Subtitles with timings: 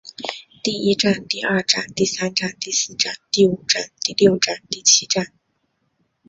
[0.63, 5.31] 第一战第二战第三战第四战第五战第六战第七战